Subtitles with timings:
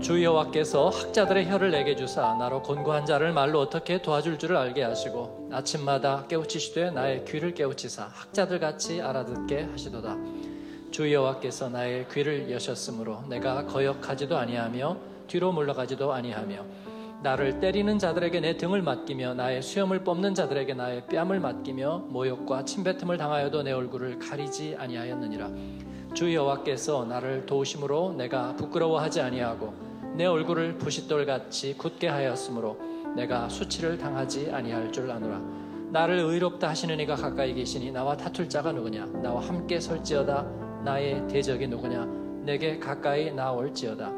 [0.00, 5.50] 주 여호와께서 학자들의 혀를 내게 주사 나로 곤고한 자를 말로 어떻게 도와줄 줄을 알게 하시고
[5.52, 10.16] 아침마다 깨우치시되 나의 귀를 깨우치사 학자들 같이 알아듣게 하시도다.
[10.92, 14.96] 주 여호와께서 나의 귀를 여셨으므로 내가 거역하지도 아니하며
[15.26, 16.64] 뒤로 물러가지도 아니하며
[17.20, 23.16] 나를 때리는 자들에게 내 등을 맡기며 나의 수염을 뽑는 자들에게 나의 뺨을 맡기며 모욕과 침뱉음을
[23.16, 25.50] 당하여도 내 얼굴을 가리지 아니하였느니라.
[26.14, 29.74] 주 여호와께서 나를 도우심으로 내가 부끄러워하지 아니하고
[30.14, 32.78] 내 얼굴을 부싯돌 같이 굳게 하였으므로
[33.16, 35.42] 내가 수치를 당하지 아니할 줄 아노라.
[35.90, 39.06] 나를 의롭다 하시는 이가 가까이 계시니 나와 다툴 자가 누구냐?
[39.22, 40.46] 나와 함께 설지어다.
[40.84, 42.04] 나의 대적이 누구냐?
[42.44, 44.12] 내게 가까이 나올지어다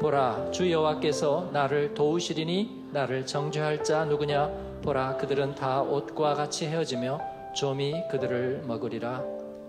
[0.00, 4.48] 보라 주 여호와께서 나를 도우시리니 나를 정죄할 자 누구냐?
[4.80, 9.22] 보라 그들은 다 옷과 같이 헤어지며 좀이 그들을 먹으리라.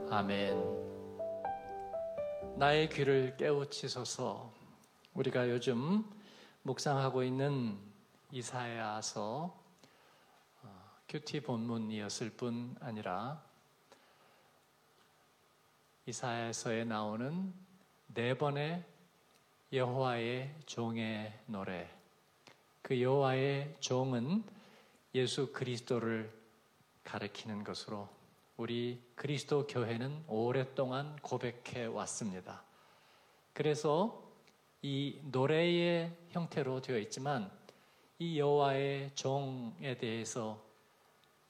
[0.09, 0.55] 아멘.
[2.55, 4.53] 나의 귀를 깨우치소서.
[5.16, 6.05] 우리가 요즘
[6.61, 7.77] 묵상하고 있는
[8.31, 9.53] 이사야서
[10.64, 13.44] 어, 큐티 본문이었을 뿐 아니라
[16.05, 17.53] 이사야서에 나오는
[18.08, 18.91] 네 번의
[19.73, 21.89] 여호와의 종의 노래.
[22.81, 24.44] 그 여호와의 종은
[25.16, 26.30] 예수 그리스도를
[27.05, 28.09] 가리키는 것으로
[28.58, 32.66] 우리 그리스도 교회는 오랫동안 고백해 왔습니다.
[33.53, 34.22] 그래서
[34.81, 37.49] 이 노래의 형태로 되어 있지만
[38.19, 40.61] 이 여호와의 종에 대해서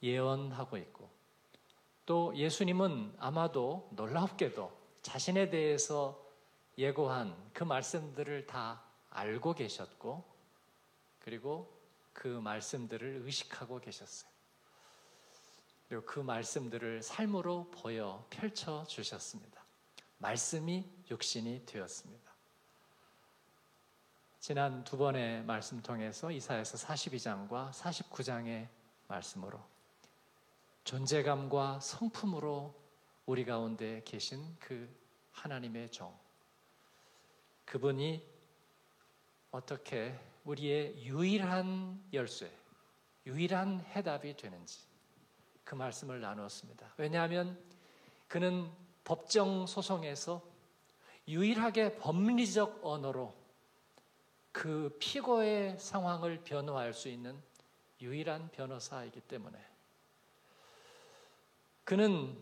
[0.00, 1.10] 예언하고 있고
[2.06, 4.70] 또 예수님은 아마도 놀랍게도
[5.02, 6.21] 자신에 대해서
[6.78, 10.24] 예고한 그 말씀들을 다 알고 계셨고
[11.20, 11.70] 그리고
[12.12, 14.30] 그 말씀들을 의식하고 계셨어요.
[15.88, 19.62] 그리고 그 말씀들을 삶으로 보여 펼쳐 주셨습니다.
[20.18, 22.32] 말씀이 육신이 되었습니다.
[24.40, 28.68] 지난 두 번의 말씀 통해서 이사에서 42장과 49장의
[29.06, 29.60] 말씀으로
[30.84, 32.74] 존재감과 성품으로
[33.26, 34.88] 우리 가운데 계신 그
[35.30, 36.21] 하나님의 종.
[37.64, 38.26] 그분이
[39.50, 42.50] 어떻게 우리의 유일한 열쇠,
[43.26, 44.80] 유일한 해답이 되는지
[45.64, 46.94] 그 말씀을 나누었습니다.
[46.96, 47.62] 왜냐하면
[48.28, 48.70] 그는
[49.04, 50.42] 법정 소송에서
[51.28, 53.34] 유일하게 법리적 언어로
[54.50, 57.40] 그 피고의 상황을 변호할 수 있는
[58.00, 59.58] 유일한 변호사이기 때문에
[61.84, 62.36] 그는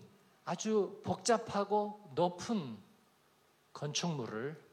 [0.44, 2.78] 아주 복잡하고 높은
[3.72, 4.69] 건축물을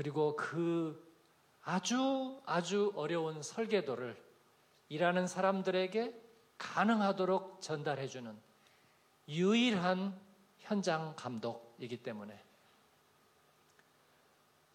[0.00, 1.14] 그리고 그
[1.60, 4.16] 아주 아주 어려운 설계도를
[4.88, 6.18] 일하는 사람들에게
[6.56, 8.34] 가능하도록 전달해 주는
[9.28, 10.18] 유일한
[10.56, 12.42] 현장 감독이기 때문에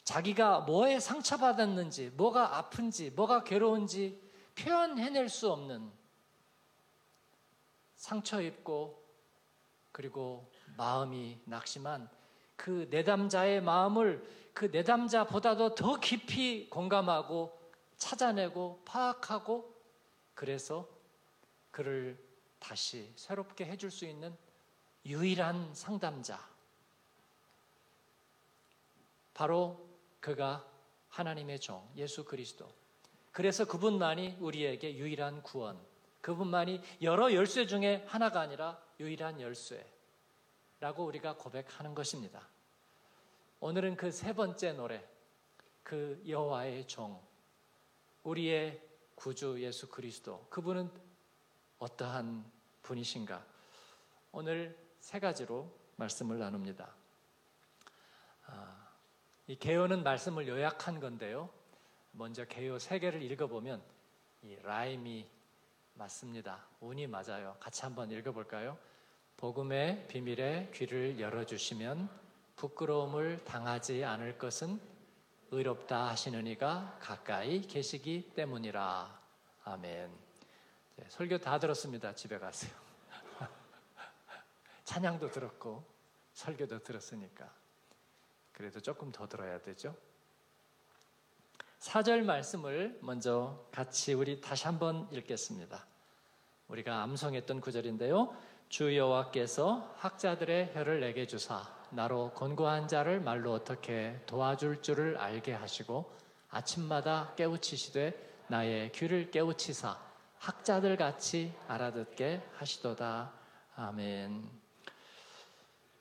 [0.04, 4.22] 자기가 뭐에 상처받았는지, 뭐가 아픈지, 뭐가 괴로운지
[4.54, 5.92] 표현해낼 수 없는
[7.96, 9.04] 상처 입고
[9.92, 12.12] 그리고 마음이 낙심한
[12.56, 17.60] 그 내담자의 마음을 그 내담자보다도 더 깊이 공감하고
[17.98, 19.76] 찾아내고 파악하고
[20.34, 20.88] 그래서
[21.72, 22.18] 그를
[22.58, 24.34] 다시 새롭게 해줄 수 있는
[25.06, 26.40] 유일한 상담자.
[29.34, 29.90] 바로
[30.22, 30.66] 그가
[31.10, 32.66] 하나님의 종, 예수 그리스도.
[33.34, 35.78] 그래서 그분만이 우리에게 유일한 구원,
[36.22, 42.55] 그분만이 여러 열쇠 중에 하나가 아니라 유일한 열쇠라고 우리가 고백하는 것입니다.
[43.66, 45.04] 오늘은 그 세 번째 노래,
[45.82, 47.20] 그 여호와의 종,
[48.22, 48.80] 우리의
[49.16, 50.46] 구주 예수 그리스도.
[50.52, 50.92] 그분은
[51.80, 52.46] 어떠한
[52.84, 53.44] 분이신가?
[54.34, 56.94] 오늘 세 가지로 말씀을 나눕니다.
[58.46, 58.88] 아,
[59.48, 61.50] 이 개요는 말씀을 요약한 건데요.
[62.12, 63.82] 먼저 개요 세 개를 읽어보면
[64.44, 65.28] 이 라임이
[65.96, 66.68] 맞습니다.
[66.82, 67.58] 운이 맞아요.
[67.60, 68.78] 같이 한번 읽어볼까요?
[69.38, 72.25] 복음의 비밀에 귀를 열어주시면
[72.56, 74.80] 부끄러움을 당하지 않을 것은
[75.52, 79.22] 의롭다 하시는 이가 가까이 계시기 때문이라.
[79.64, 80.12] 아멘.
[80.98, 82.14] 네, 설교 다 들었습니다.
[82.14, 82.72] 집에 가세요.
[84.86, 85.84] 찬양도 들었고
[86.34, 87.52] 설교도 들었으니까.
[88.52, 89.96] 그래도 조금 더 들어야 되죠.
[91.80, 95.86] 4절 말씀을 먼저 같이 우리 다시 한번 읽겠습니다.
[96.70, 98.36] 우리가 암송했던 구절인데요.
[98.70, 101.64] 주 여호와께서 학자들의 혀를 내게 주사
[101.96, 106.14] 나로 권고한 자를 말로 어떻게 도와줄 줄을 알게 하시고
[106.50, 109.98] 아침마다 깨우치시되 나의 귀를 깨우치사
[110.38, 113.32] 학자들 같이 알아듣게 하시도다.
[113.78, 114.50] 아멘.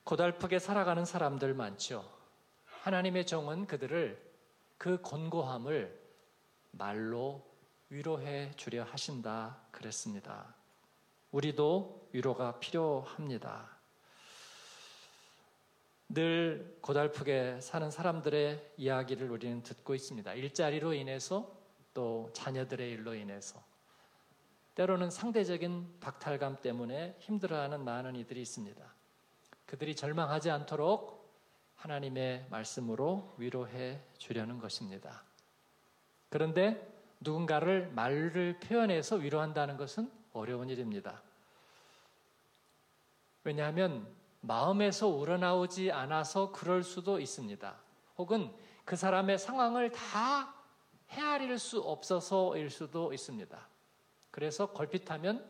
[0.03, 2.03] 고달프게 살아가는 사람들 많죠.
[2.65, 4.21] 하나님의 종은 그들을
[4.77, 5.97] 그 곤고함을
[6.71, 7.41] 말로
[7.87, 10.53] 위로해 주려 하신다 그랬습니다.
[11.31, 13.74] 우리도 위로가 필요합니다.
[16.09, 20.33] 늘 고달프게 사는 사람들의 이야기를 우리는 듣고 있습니다.
[20.33, 21.51] 일자리로 인해서
[21.93, 23.63] 또 자녀들의 일로 인해서
[24.75, 28.93] 때로는 상대적인 박탈감 때문에 힘들어하는 많은 이들이 있습니다.
[29.65, 31.25] 그들이 절망하지 않도록
[31.75, 35.23] 하나님의 말씀으로 위로해 주려는 것입니다.
[36.29, 41.21] 그런데 누군가를 말을 표현해서 위로한다는 것은 어려운 일입니다.
[43.43, 44.07] 왜냐하면
[44.47, 47.75] 마음에서 우러나오지 않아서 그럴 수도 있습니다.
[48.17, 48.53] 혹은
[48.83, 50.53] 그 사람의 상황을 다
[51.09, 53.67] 헤아릴 수 없어서일 수도 있습니다.
[54.31, 55.45] 그래서 걸핏하면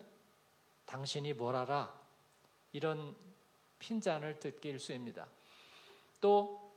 [0.85, 1.93] 당신이 뭘 알아?
[2.71, 3.15] 이런
[3.79, 5.27] 핀잔을 듣기 일 수입니다.
[6.21, 6.73] 또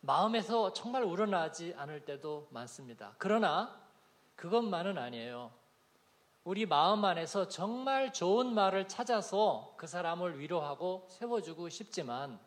[0.00, 3.14] 마음에서 정말 우러나지 않을 때도 많습니다.
[3.18, 3.80] 그러나
[4.36, 5.52] 그것만은 아니에요.
[6.44, 12.38] 우리 마음 안에서 정말 좋은 말을 찾아서 그 사람을 위로하고 세워주고 싶지만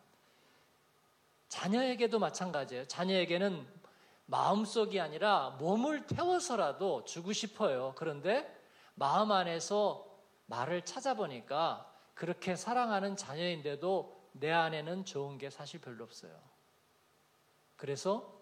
[1.49, 2.87] 자녀에게도 마찬가지예요.
[2.87, 3.67] 자녀에게는
[4.27, 7.93] 마음속이 아니라 몸을 태워서라도 주고 싶어요.
[7.95, 8.55] 그런데
[8.93, 10.05] 마음 안에서
[10.45, 16.39] 말을 찾아보니까 그렇게 사랑하는 자녀인데도 내 안에는 좋은 게 사실 별로 없어요.
[17.75, 18.41] 그래서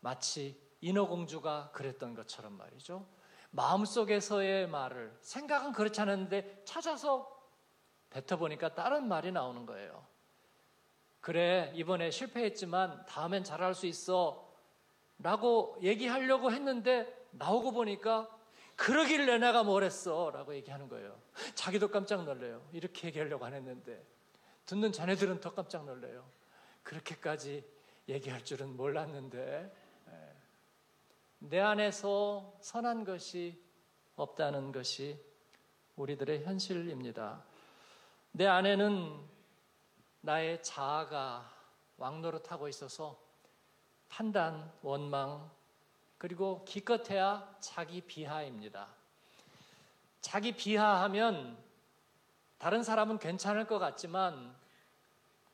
[0.00, 3.06] 마치 인어공주가 그랬던 것처럼 말이죠.
[3.56, 7.34] 마음속에서의 말을 생각은 그렇지 않은데 찾아서
[8.10, 10.06] 뱉어보니까 다른 말이 나오는 거예요.
[11.20, 14.46] 그래, 이번에 실패했지만 다음엔 잘할 수 있어.
[15.18, 18.28] 라고 얘기하려고 했는데 나오고 보니까
[18.76, 20.30] 그러길래 내가 뭘 했어.
[20.30, 21.18] 라고 얘기하는 거예요.
[21.54, 22.62] 자기도 깜짝 놀래요.
[22.72, 24.04] 이렇게 얘기하려고 안 했는데.
[24.66, 26.28] 듣는 자네들은 더 깜짝 놀래요.
[26.82, 27.64] 그렇게까지
[28.08, 29.72] 얘기할 줄은 몰랐는데.
[31.42, 31.48] 예.
[31.48, 33.62] 내 안에서 선한 것이
[34.16, 35.20] 없다는 것이
[35.96, 37.42] 우리들의 현실입니다.
[38.32, 39.18] 내 안에는
[40.20, 41.50] 나의 자아가
[41.98, 43.18] 왕노릇하고 있어서
[44.08, 45.50] 판단, 원망,
[46.18, 48.88] 그리고 기껏해야 자기 비하입니다.
[50.20, 51.56] 자기 비하하면
[52.58, 54.54] 다른 사람은 괜찮을 것 같지만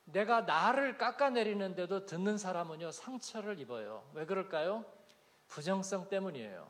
[0.05, 4.05] 내가 나를 깎아내리는데도 듣는 사람은요 상처를 입어요.
[4.15, 4.85] 왜 그럴까요?
[5.53, 6.67] 부정성 때문이에요.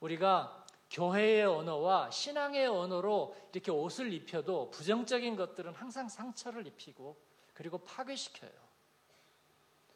[0.00, 7.20] 우리가 교회의 언어와 신앙의 언어로 이렇게 옷을 입혀도 부정적인 것들은 항상 상처를 입히고
[7.52, 8.52] 그리고 파괴시켜요.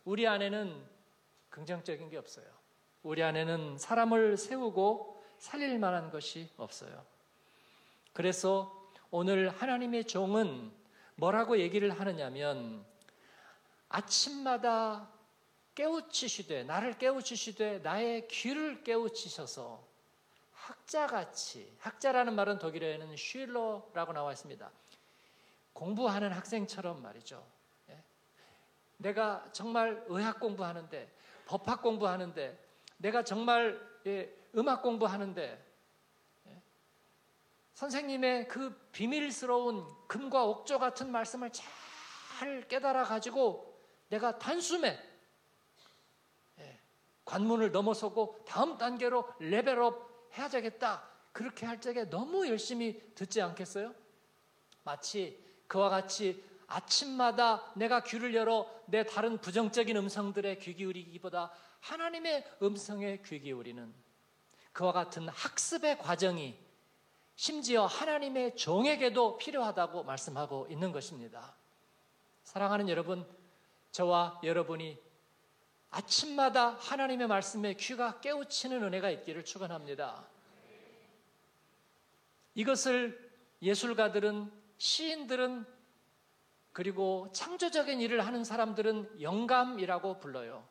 [0.05, 0.87] 우리 안에는
[1.49, 2.47] 긍정적인 게 없어요.
[3.03, 7.07] 우리 안에는 사람을 세우고 살릴 만한 것이 없어요.
[8.13, 10.71] 그래서 오늘 하나님의 종은
[11.15, 12.85] 뭐라고 얘기를 하느냐면
[13.89, 15.09] 아침마다
[15.79, 19.87] 깨우치시되 나를 깨우치시되 나의 귀를 깨우치셔서
[20.51, 24.69] 학자같이 학자라는 말은 독일어에는 쉴러라고 나와 있습니다.
[25.73, 27.47] 공부하는 학생처럼 말이죠.
[27.91, 28.03] 예?
[28.97, 31.13] 내가 정말 의학 공부하는데
[31.47, 32.59] 법학 공부하는데
[32.97, 35.65] 내가 정말 예, 음악 공부하는데
[36.49, 36.63] 예?
[37.75, 45.18] 선생님의 그 비밀스러운 금과 옥조 같은 말씀을 잘 깨달아 가지고 내가 단숨에
[47.29, 51.07] 관문을 넘어서고 다음 단계로 레벨업 해야 되겠다.
[51.33, 53.95] 그렇게 할 적에 너무 열심히 듣지 않겠어요?
[54.83, 63.23] 마치 그와 같이 아침마다 내가 귀를 열어 내 다른 부정적인 음성들의 귀 기울이기보다 하나님의 음성에
[63.25, 63.95] 귀 기울이는
[64.73, 66.59] 그와 같은 학습의 과정이
[67.37, 71.55] 심지어 하나님의 종에게도 필요하다고 말씀하고 있는 것입니다.
[72.43, 73.27] 사랑하는 여러분,
[73.93, 74.99] 저와 여러분이
[75.91, 80.27] 아침마다 하나님의 말씀에 귀가 깨우치는 은혜가 있기를 축원합니다.
[82.55, 83.31] 이것을
[83.63, 85.67] 예술가들은 시인들은
[86.73, 90.67] 그리고 창조적인 일을 하는 사람들은 영감이라고 불러요.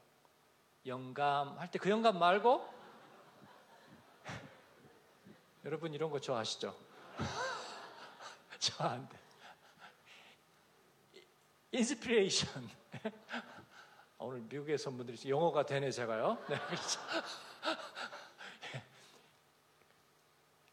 [0.86, 2.74] 영감 할 때 그 영감 말고
[5.66, 6.74] 여러분 이런 거 좋아하시죠?
[8.60, 9.18] 좋아한대.
[11.72, 12.70] inspiration.
[14.20, 16.38] 아, 오늘 미국에서 분들이 영어가 되네 제가요.
[16.50, 17.00] 네, 그렇죠.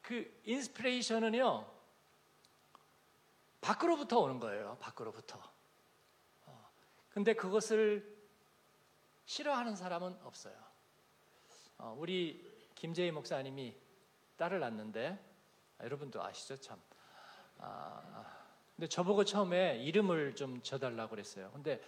[0.00, 1.66] 그 inspiration은요
[3.60, 4.76] 밖으로부터 오는 거예요.
[4.80, 5.40] 밖으로부터.
[6.46, 6.70] 어,
[7.10, 8.14] 근데 그것을
[9.24, 10.54] 싫어하는 사람은 없어요.
[11.78, 13.76] 어, 우리 김재희 목사님이
[14.36, 15.18] 딸을 낳는데
[15.78, 16.80] 아, 여러분도 아시죠 참.
[17.58, 18.24] 아,
[18.76, 21.50] 근데 저보고 처음에 이름을 좀 줘달라고 그랬어요.
[21.52, 21.82] 근데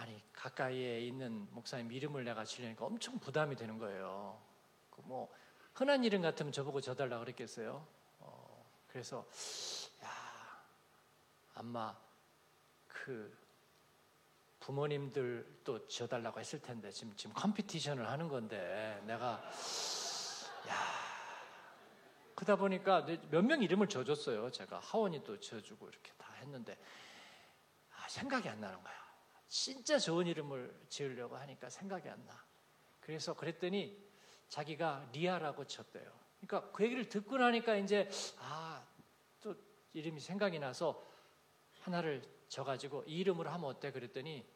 [0.00, 4.40] 아니 가까이에 있는 목사님 이름을 내가 지려니까 엄청 부담이 되는 거예요.
[4.90, 5.30] 그 뭐
[5.74, 7.86] 흔한 이름 같으면 저보고 줘달라고 그랬겠어요.
[8.18, 9.26] 어, 그래서
[10.04, 10.10] 야
[11.54, 11.96] 아마
[12.86, 13.36] 그
[14.60, 19.42] 부모님들도 지어달라고 했을 텐데 지금 지금 컴피티션을 하는 건데 내가
[20.68, 20.74] 야
[22.34, 24.50] 그러다 보니까 몇 명 이름을 지어줬어요.
[24.50, 26.76] 제가 하원이 또 지어주고 이렇게 다 했는데
[27.96, 29.09] 아, 생각이 안 나는 거야.
[29.50, 32.42] 진짜 좋은 이름을 지으려고 하니까 생각이 안 나.
[33.00, 34.02] 그래서 그랬더니
[34.48, 36.10] 자기가 리아라고 쳤대요.
[36.40, 38.90] 그러니까 그 얘기를 듣고 나니까 이제 아
[39.40, 39.56] 또
[39.92, 41.06] 이름이 생각이 나서
[41.80, 43.90] 하나를 져 가지고 이 이름으로 하면 어때?
[43.90, 44.46] 그랬더니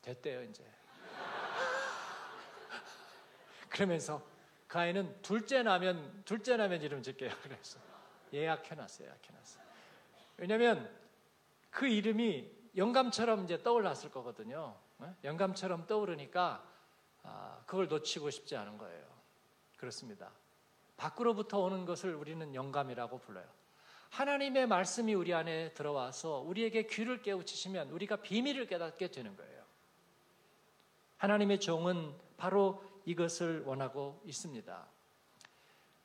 [0.00, 0.64] 됐대요 이제.
[3.68, 4.26] 그러면서
[4.66, 7.30] 그 아이는 둘째 나면 둘째 나면 이름 짓게요.
[7.42, 7.78] 그래서
[8.32, 9.08] 예약해 놨어요.
[9.08, 9.64] 예약해 놨어요.
[10.38, 11.02] 왜냐하면
[11.70, 14.76] 그 이름이 영감처럼 이제 떠올랐을 거거든요.
[14.98, 15.16] 어?
[15.24, 16.64] 영감처럼 떠오르니까
[17.24, 19.04] 아, 그걸 놓치고 싶지 않은 거예요.
[19.76, 20.30] 그렇습니다.
[20.96, 23.46] 밖으로부터 오는 것을 우리는 영감이라고 불러요.
[24.10, 29.62] 하나님의 말씀이 우리 안에 들어와서 우리에게 귀를 깨우치시면 우리가 비밀을 깨닫게 되는 거예요.
[31.16, 34.86] 하나님의 종은 바로 이것을 원하고 있습니다.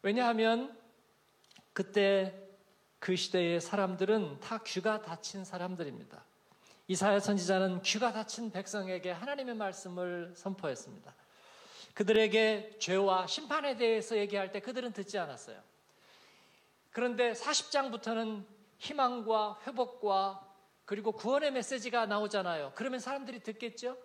[0.03, 0.77] 왜냐하면
[1.73, 2.47] 그때
[2.99, 6.23] 그 시대의 사람들은 다 귀가 닫힌 사람들입니다.
[6.89, 11.13] 이사야 선지자는 귀가 닫힌 백성에게 하나님의 말씀을 선포했습니다.
[11.93, 15.61] 그들에게 죄와 심판에 대해서 얘기할 때 그들은 듣지 않았어요.
[16.91, 18.45] 그런데 40장부터는
[18.77, 20.47] 희망과 회복과
[20.85, 22.71] 그리고 구원의 메시지가 나오잖아요.
[22.75, 23.97] 그러면 사람들이 듣겠죠?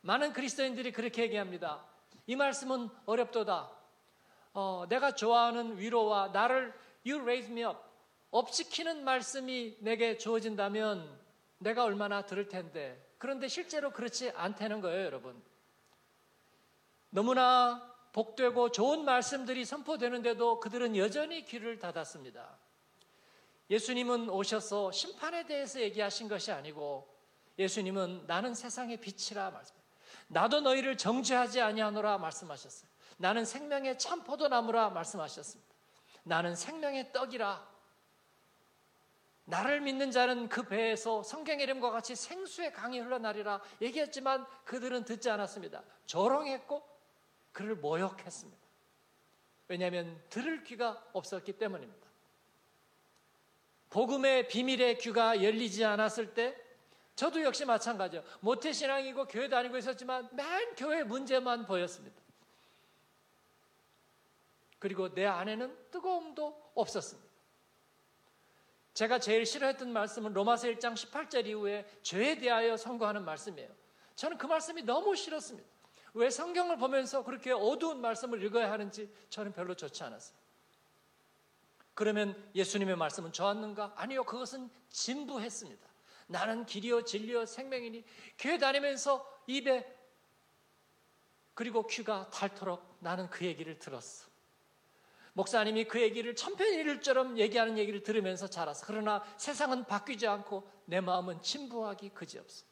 [0.00, 1.84] 많은 그리스도인들이 그렇게 얘기합니다.
[2.26, 3.70] 이 말씀은 어렵도다.
[4.54, 6.72] 어, 내가 좋아하는 위로와 나를
[7.06, 7.78] You raise me up.
[8.30, 11.23] 업시키는 말씀이 내게 주어진다면
[11.58, 13.00] 내가 얼마나 들을 텐데.
[13.18, 15.42] 그런데 실제로 그렇지 않다는 거예요, 여러분.
[17.10, 22.58] 너무나 복되고 좋은 말씀들이 선포되는데도 그들은 여전히 귀를 닫았습니다.
[23.70, 27.12] 예수님은 오셔서 심판에 대해서 얘기하신 것이 아니고
[27.58, 29.74] 예수님은 나는 세상의 빛이라 말씀.
[30.28, 32.88] 나도 너희를 정죄하지 아니하노라 말씀하셨어요.
[33.16, 35.74] 나는 생명의 참 포도나무라 말씀하셨습니다.
[36.24, 37.73] 나는 생명의 떡이라.
[39.46, 45.82] 나를 믿는 자는 그 배에서 성경의 이름과 같이 생수의 강이 흘러나리라 얘기했지만 그들은 듣지 않았습니다.
[46.06, 46.82] 조롱했고
[47.52, 48.64] 그를 모욕했습니다.
[49.68, 52.08] 왜냐하면 들을 귀가 없었기 때문입니다.
[53.90, 56.56] 복음의 비밀의 귀가 열리지 않았을 때
[57.14, 58.24] 저도 역시 마찬가지요.
[58.40, 62.20] 모태신앙이고 교회 다니고 있었지만 맨 교회 문제만 보였습니다.
[64.80, 67.33] 그리고 내 안에는 뜨거움도 없었습니다.
[68.94, 73.68] 제가 제일 싫어했던 말씀은 로마서 1장 18절 이후에 죄에 대하여 선고하는 말씀이에요.
[74.14, 75.68] 저는 그 말씀이 너무 싫었습니다.
[76.14, 80.38] 왜 성경을 보면서 그렇게 어두운 말씀을 읽어야 하는지 저는 별로 좋지 않았어요.
[81.94, 83.94] 그러면 예수님의 말씀은 좋았는가?
[83.96, 85.88] 아니요, 그것은 진부했습니다.
[86.28, 88.04] 나는 길이요 진리요 생명이니
[88.38, 89.92] 교회 다니면서 입에
[91.54, 94.33] 그리고 귀가 닳도록 나는 그 얘기를 들었어.
[95.34, 98.84] 목사님이 그 얘기를 천편일률처럼 얘기하는 얘기를 들으면서 자랐어.
[98.86, 102.64] 그러나 세상은 바뀌지 않고 내 마음은 진부하기 그지없어.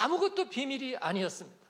[0.00, 1.62] 아무것도 비밀이 아니었습니다.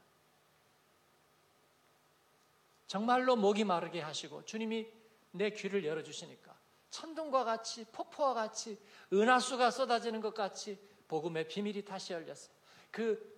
[2.86, 4.86] 정말로 목이 마르게 하시고 주님이
[5.32, 6.54] 내 귀를 열어주시니까
[6.90, 8.78] 천둥과 같이 폭포와 같이
[9.12, 12.54] 은하수가 쏟아지는 것 같이 복음의 비밀이 다시 열렸어요.
[12.90, 13.32] 그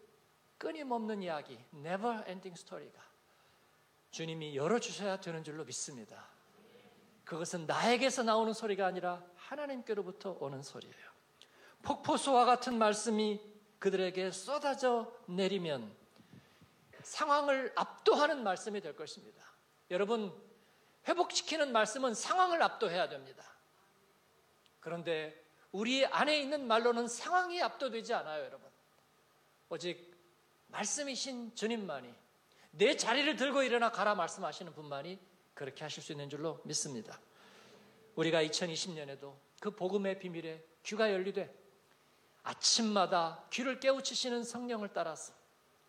[0.59, 3.01] 끊임없는 이야기, never ending story가
[4.11, 6.34] 주님이 열어주셔야 되는 줄로 믿습니다.
[7.25, 11.15] 그것은 나에게서 나오는 소리가 아니라 하나님께로부터 오는 소리예요.
[11.83, 13.41] 폭포수와 같은 말씀이
[13.79, 15.95] 그들에게 쏟아져 내리면
[17.03, 19.43] 상황을 압도하는 말씀이 될 것입니다.
[19.91, 20.33] 여러분,
[21.07, 23.45] 회복시키는 말씀은 상황을 압도해야 됩니다.
[24.81, 28.71] 그런데 우리 안에 있는 말로는 상황이 압도되지 않아요, 여러분.
[29.69, 30.15] 오직
[30.69, 32.15] 말씀이신 주님만이
[32.71, 35.19] 내 자리를 들고 일어나 가라 말씀하시는 분만이
[35.55, 37.21] 그렇게 하실 수 있는 줄로 믿습니다.
[38.17, 41.53] 우리가 2020년에도 그 복음의 비밀에 귀가 열리되
[42.43, 45.33] 아침마다 귀를 깨우치시는 성령을 따라서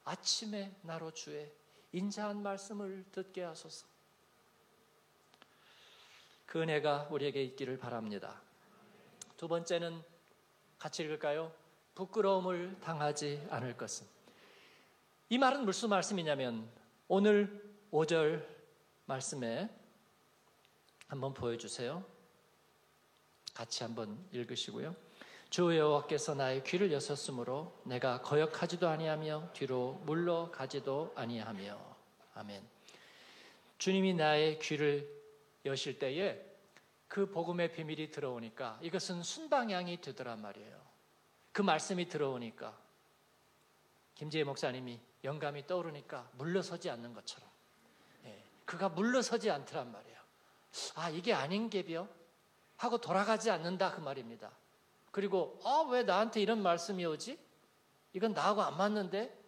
[0.05, 1.51] 아침에 나로 주의
[1.91, 3.87] 인자한 말씀을 듣게 하소서.
[6.45, 8.41] 그 은혜가 우리에게 있기를 바랍니다.
[9.35, 10.01] 두 번째는
[10.77, 11.51] 같이 읽을까요?
[11.95, 14.07] 부끄러움을 당하지 않을 것은.
[15.29, 16.69] 이 말은 무슨 말씀이냐면
[17.07, 18.54] 오늘 5절
[19.05, 19.69] 말씀에
[21.07, 22.03] 한번 보여주세요.
[23.53, 24.95] 같이 한번 읽으시고요.
[25.49, 31.95] 주 여호와께서 나의 귀를 여셨으므로 내가 거역하지도 아니하며 뒤로 물러가지도 아니하며
[32.33, 32.61] 아멘.
[33.77, 35.09] 주님이 나의 귀를
[35.65, 36.43] 여실 때에
[37.07, 40.81] 그 복음의 비밀이 들어오니까 이것은 순방향이 되더란 말이에요.
[41.51, 42.77] 그 말씀이 들어오니까
[44.15, 47.54] 김재희 목사님이 영감이 떠오르니까 물러서지 않는 것처럼 예,
[48.65, 50.17] 그가 물러서지 않더란 말이에요.
[50.95, 52.07] 아 이게 아닌 게비요
[52.77, 54.51] 하고 돌아가지 않는다 그 말입니다.
[55.11, 57.39] 그리고 아 왜 나한테 이런 말씀이 오지?
[58.13, 59.43] 이건 나하고 안 맞는데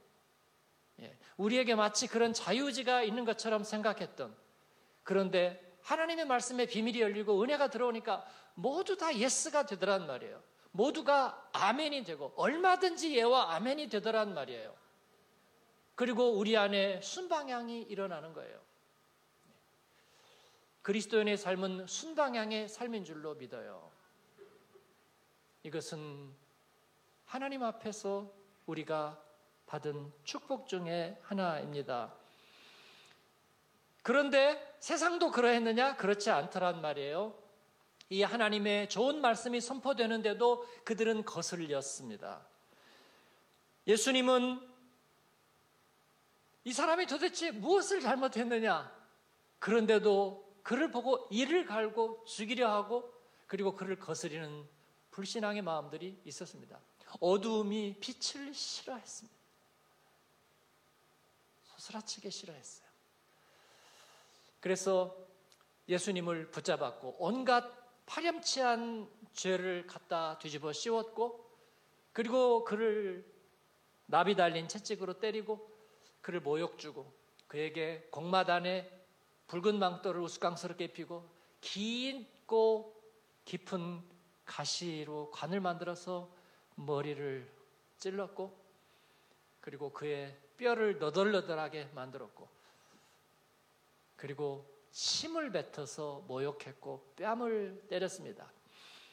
[1.02, 4.36] 예, 우리에게 마치 그런 자유지가 있는 것처럼 생각했던
[5.04, 10.42] 그런데 하나님의 말씀에 비밀이 열리고 은혜가 들어오니까 모두 다 yes가 되더란 말이에요.
[10.72, 14.76] 모두가 아멘이 되고 얼마든지 예와 아멘이 되더란 말이에요.
[15.96, 18.60] 그리고 우리 안에 순방향이 일어나는 거예요.
[20.88, 23.92] 그리스도인의 삶은 순방향의 삶인 줄로 믿어요.
[25.64, 26.34] 이것은
[27.26, 28.32] 하나님 앞에서
[28.68, 29.22] 우리가
[29.66, 32.16] 받은 축복 중의 하나입니다.
[34.02, 35.98] 그런데 세상도 그러했느냐?
[35.98, 37.38] 그렇지 않더란 말이에요.
[38.08, 42.48] 이 하나님의 좋은 말씀이 선포되는데도 그들은 거슬렸습니다.
[43.88, 44.66] 예수님은
[46.64, 48.90] 이 사람이 도대체 무엇을 잘못했느냐?
[49.60, 53.10] 그런데도 그를 보고 이를 갈고 죽이려 하고
[53.46, 54.68] 그리고 그를 거스리는
[55.12, 56.78] 불신앙의 마음들이 있었습니다.
[57.22, 59.38] 어두움이 빛을 싫어했습니다.
[61.64, 62.86] 소스라치게 싫어했어요.
[64.60, 65.16] 그래서
[65.88, 67.72] 예수님을 붙잡았고 온갖
[68.06, 71.50] 파렴치한 죄를 갖다 뒤집어 씌웠고
[72.12, 73.26] 그리고 그를
[74.06, 75.72] 나비 달린 채찍으로 때리고
[76.20, 77.10] 그를 모욕 주고
[77.48, 78.97] 그에게 공마단에
[79.48, 81.30] 붉은 망토를 우스꽝스럽게 피고
[81.62, 82.94] 긴고
[83.46, 84.02] 깊은
[84.46, 86.30] 가시로 관을 만들어서
[86.76, 87.50] 머리를
[87.98, 88.58] 찔렀고
[89.62, 92.48] 그리고 그의 뼈를 너덜너덜하게 만들었고
[94.16, 98.52] 그리고 침을 뱉어서 모욕했고 뺨을 때렸습니다.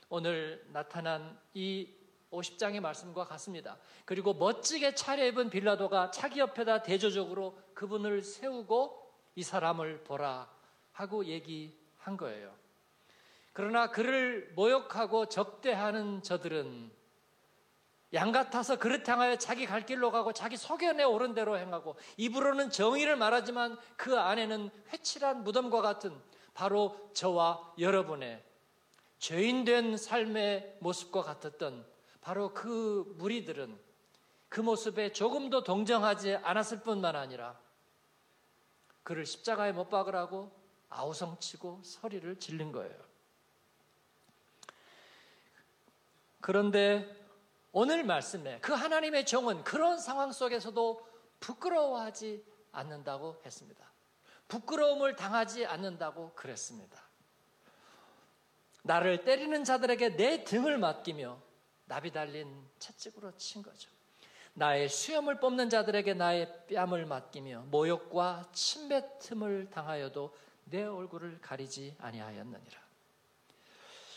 [0.08, 1.92] 오늘 나타난 이
[2.30, 3.78] 50장의 말씀과 같습니다.
[4.04, 9.03] 그리고 멋지게 차려입은 빌라도가 차기 옆에다 대조적으로 그분을 세우고
[9.34, 10.48] 이 사람을 보라
[10.92, 12.54] 하고 얘기한 거예요.
[13.52, 16.90] 그러나 그를 모욕하고 적대하는 저들은
[18.14, 23.16] 양 같아서 그릇 향하여 자기 갈 길로 가고 자기 소견에 오른 대로 행하고 입으로는 정의를
[23.16, 26.16] 말하지만 그 안에는 회칠한 무덤과 같은
[26.54, 28.42] 바로 저와 여러분의
[29.18, 31.84] 죄인된 삶의 모습과 같았던
[32.20, 33.76] 바로 그 무리들은
[34.48, 37.58] 그 모습에 조금도 동정하지 않았을 뿐만 아니라
[39.04, 40.50] 그를 십자가에 못 박으라고
[40.88, 42.96] 아우성치고 소리를 질른 거예요.
[46.40, 47.24] 그런데
[47.72, 51.08] 오늘 말씀에 그 하나님의 종은 그런 상황 속에서도
[51.40, 53.92] 부끄러워하지 않는다고 했습니다.
[54.48, 57.02] 부끄러움을 당하지 않는다고 그랬습니다.
[58.82, 61.40] 나를 때리는 자들에게 내 등을 맡기며
[61.86, 63.93] 나비 달린 채찍으로 친 거죠.
[64.54, 72.84] 나의 수염을 뽑는 자들에게 나의 뺨을 맡기며 모욕과 침뱉음을 당하여도 내 얼굴을 가리지 아니하였느니라.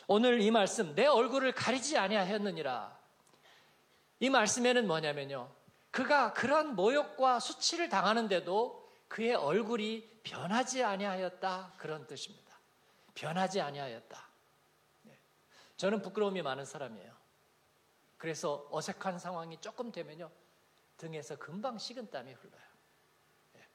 [0.07, 2.97] 오늘 이 말씀 내 얼굴을 가리지 아니하였느니라.
[4.19, 5.51] 이 말씀에는 뭐냐면요.
[5.91, 12.59] 그가 그런 모욕과 수치를 당하는데도 그의 얼굴이 변하지 아니하였다 그런 뜻입니다.
[13.15, 14.27] 변하지 아니하였다.
[15.03, 15.17] 네.
[15.77, 17.16] 저는 부끄러움이 많은 사람이에요.
[18.17, 20.31] 그래서 어색한 상황이 조금 되면요
[20.97, 22.63] 등에서 금방 식은땀이 흘러요.
[23.53, 23.67] 네.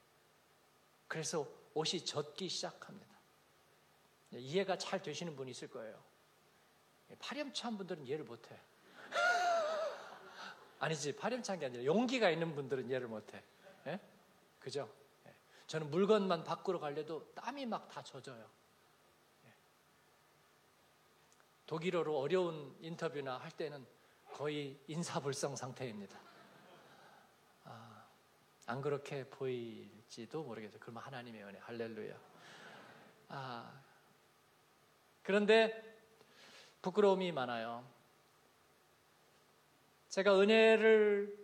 [1.06, 3.12] 그래서 옷이 젖기 시작합니다.
[4.30, 6.02] 네, 이해가 잘 되시는 분이 있을 거예요.
[7.18, 8.58] 파렴치한 분들은 이해를 못해.
[10.80, 13.44] 아니지, 파렴치한 게 아니라 용기가 있는 분들은 이해를 못해.
[13.86, 14.00] 예?
[14.58, 14.90] 그죠?
[15.26, 15.34] 예.
[15.66, 18.50] 저는 물건만 밖으로 갈래도 땀이 막 다 젖어요.
[19.44, 19.52] 예.
[21.66, 23.86] 독일어로 어려운 인터뷰나 할 때는
[24.32, 26.18] 거의 인사불성 상태입니다.
[27.64, 28.04] 아,
[28.66, 30.80] 안 그렇게 보일지도 모르겠어요.
[30.80, 32.14] 그러면 하나님의 은혜, 할렐루야.
[33.28, 33.82] 아,
[35.22, 36.00] 그런데
[36.80, 37.86] 부끄러움이 많아요.
[40.08, 41.38] 제가 은혜를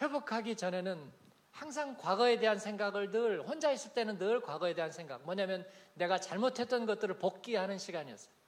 [0.00, 1.12] 회복하기 전에는
[1.50, 6.86] 항상 과거에 대한 생각을 늘 혼자 있을 때는 늘 과거에 대한 생각 뭐냐면 내가 잘못했던
[6.86, 8.41] 것들을 복귀하는 시간이었어요.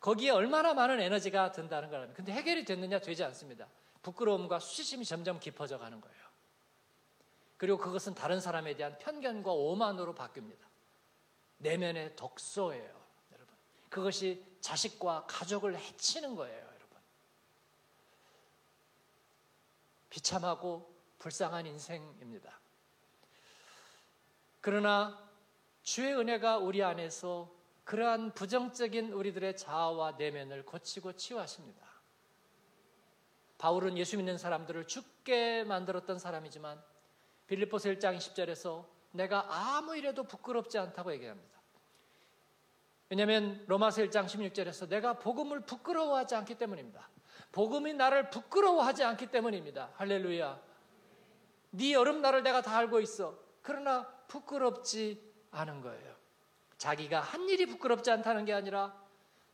[0.00, 3.68] 거기에 얼마나 많은 에너지가 든다는 거라면 근데 해결이 됐느냐 되지 않습니다.
[4.02, 6.30] 부끄러움과 수치심이 점점 깊어져 가는 거예요.
[7.58, 10.64] 그리고 그것은 다른 사람에 대한 편견과 오만으로 바뀝니다.
[11.58, 13.54] 내면의 독소예요, 여러분.
[13.90, 16.98] 그것이 자식과 가족을 해치는 거예요, 여러분.
[20.08, 22.58] 비참하고 불쌍한 인생입니다.
[24.62, 25.30] 그러나
[25.82, 27.59] 주의 은혜가 우리 안에서
[27.90, 31.84] 그러한 부정적인 우리들의 자아와 내면을 고치고 치유하십니다.
[33.58, 36.80] 바울은 예수 믿는 사람들을 죽게 만들었던 사람이지만
[37.48, 41.58] 빌립보서 1장 10절에서 내가 아무 일에도 부끄럽지 않다고 얘기합니다.
[43.08, 47.08] 왜냐하면 로마서 1장 16절에서 내가 복음을 부끄러워하지 않기 때문입니다.
[47.50, 49.90] 복음이 나를 부끄러워하지 않기 때문입니다.
[49.96, 50.62] 할렐루야.
[51.72, 53.36] 네 여름 날을 내가 다 알고 있어.
[53.62, 56.19] 그러나 부끄럽지 않은 거예요.
[56.80, 58.98] 자기가 한 일이 부끄럽지 않다는 게 아니라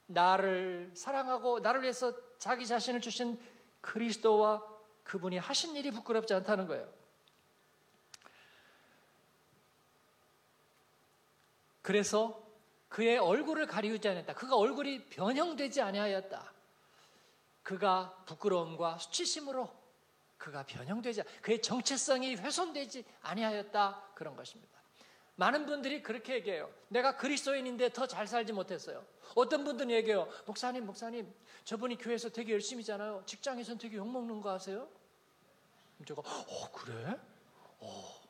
[0.07, 3.37] 나를 사랑하고 나를 위해서 자기 자신을 주신
[3.81, 4.63] 그리스도와
[5.03, 6.89] 그분이 하신 일이 부끄럽지 않다는 거예요.
[11.83, 12.41] 그래서
[12.89, 14.35] 그의 얼굴을 가리우지 않았다.
[14.35, 16.53] 그가 얼굴이 변형되지 아니하였다.
[17.65, 19.69] 그가 부끄러움과 수치심으로
[20.39, 24.76] 그가 변형되지 그의 정체성이 훼손되지 아니하였다 그런 것입니다.
[25.37, 26.73] 많은 분들이 그렇게 얘기해요.
[26.89, 29.05] 내가 그리스도인인데 더 잘 살지 못했어요.
[29.35, 30.29] 어떤 분들은 얘기해요.
[30.47, 31.33] 목사님, 목사님,
[31.65, 33.25] 저분이 교회에서 되게 열심히잖아요.
[33.27, 34.89] 직장에서는 되게 욕먹는 거 아세요?
[36.07, 37.19] 제가, 어, 그래?
[37.81, 38.21] 어,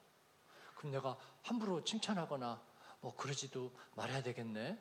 [0.74, 2.60] 그럼 내가 함부로 칭찬하거나
[3.00, 4.78] 뭐 그러지도 말아야 되겠네.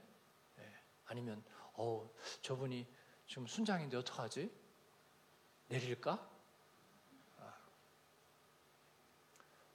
[0.56, 0.74] 네.
[1.06, 2.10] 아니면, 어,
[2.42, 2.88] 저분이
[3.28, 4.52] 지금 순장인데 어떡하지?
[5.68, 6.28] 내릴까?
[7.40, 7.54] 아.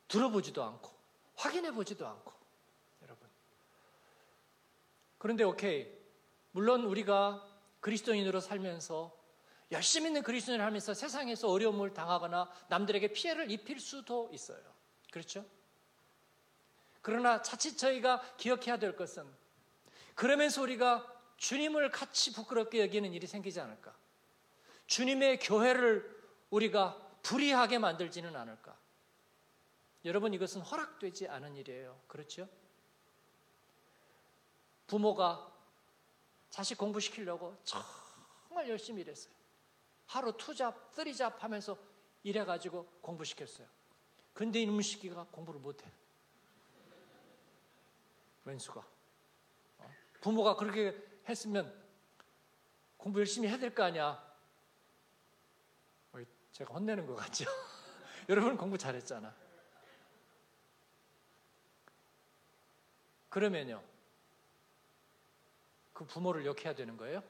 [0.09, 0.91] 들어보지도 않고,
[1.37, 2.40] 확인해 보지도 않고.
[5.21, 5.87] 그런데 오케이.
[6.53, 7.47] 물론 우리가
[7.81, 9.15] 그리스도인으로 살면서
[9.71, 14.59] 열심히 있는 그리스도인을 하면서 세상에서 어려움을 당하거나 남들에게 피해를 입힐 수도 있어요.
[15.13, 15.45] 그렇죠?
[17.03, 19.27] 그러나 자칫 저희가 기억해야 될 것은
[20.15, 21.07] 그러면서 우리가
[21.37, 23.95] 주님을 같이 부끄럽게 여기는 일이 생기지 않을까?
[24.87, 28.75] 주님의 교회를 우리가 불이하게 만들지는 않을까?
[30.07, 32.01] 여러분 이것은 허락되지 않은 일이에요.
[32.07, 32.49] 그렇죠?
[34.91, 35.49] 부모가
[36.51, 39.33] 자식 공부시키려고 정말 열심히 일했어요.
[40.07, 41.79] 하루 투잡, 쓰리잡 하면서
[42.25, 43.69] 일해가지고 공부시켰어요.
[44.35, 45.89] 근데 이놈 시기가 공부를 못해.
[48.45, 48.85] 왼수가.
[49.79, 49.91] 어?
[50.21, 51.73] 부모가 그렇게 했으면
[52.97, 54.29] 공부 열심히 해야 될 거 아니야.
[56.51, 57.45] 제가 혼내는 것 같죠?
[58.29, 59.33] 여러분 공부 잘했잖아.
[63.29, 63.90] 그러면요.
[66.01, 67.23] 그 부모를 욕해야 되는 거예요?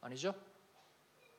[0.00, 0.32] 아니죠?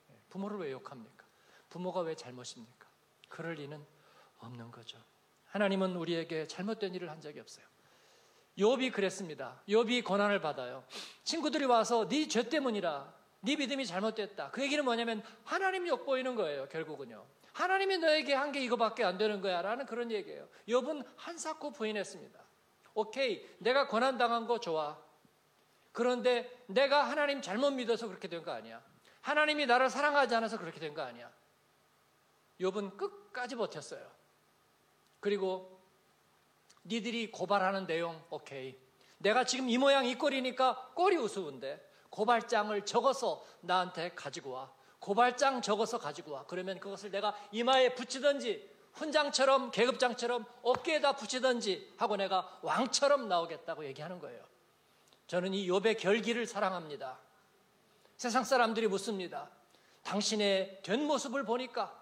[0.10, 1.26] 네, 부모를 왜 욕합니까?
[1.70, 2.86] 부모가 왜 잘못입니까?
[3.30, 3.82] 그럴 리는
[4.40, 4.98] 없는 거죠.
[5.46, 7.66] 하나님은 우리에게 잘못된 일을 한 적이 없어요.
[8.58, 9.62] 욥이 그랬습니다.
[9.70, 10.84] 욥이 고난을 받아요.
[11.24, 13.14] 친구들이 와서 네 죄 때문이라.
[13.40, 14.52] 네 믿음이 잘못됐다.
[14.52, 16.68] 그 얘기는 뭐냐면 하나님 욕보이는 거예요.
[16.68, 17.26] 결국은요.
[17.54, 19.62] 하나님이 너에게 한 게 이거밖에 안 되는 거야.
[19.62, 20.50] 라는 그런 얘기예요.
[20.68, 22.38] 욥은 한사코 부인했습니다.
[22.94, 23.48] 오케이.
[23.60, 25.07] 내가 고난 당한 거 좋아.
[25.98, 28.84] 그런데 내가 하나님 잘못 믿어서 그렇게 된 거 아니야.
[29.22, 31.32] 하나님이 나를 사랑하지 않아서 그렇게 된 거 아니야.
[32.62, 34.08] 욥은 끝까지 버텼어요.
[35.20, 35.82] 그리고
[36.86, 38.78] 니들이 고발하는 내용 오케이.
[39.18, 44.72] 내가 지금 이 모양 이 꼴이니까 꼴이 우스운데 고발장을 적어서 나한테 가지고 와.
[45.00, 46.46] 고발장 적어서 가지고 와.
[46.46, 54.57] 그러면 그것을 내가 이마에 붙이든지 훈장처럼 계급장처럼 어깨에다 붙이든지 하고 내가 왕처럼 나오겠다고 얘기하는 거예요.
[55.28, 57.20] 저는 이 욥의 결기를 사랑합니다.
[58.16, 59.50] 세상 사람들이 묻습니다.
[60.04, 61.94] 당신의 된 모습을 보니까